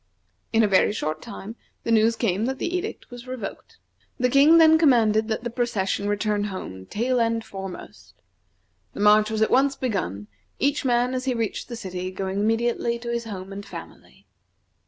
[0.51, 3.77] In a very short time the news came that the edict was revoked.
[4.17, 8.15] The King then commanded that the procession return home, tail end foremost.
[8.93, 10.25] The march was at once begun,
[10.57, 14.25] each man, as he reached the city, going immediately to his home and family.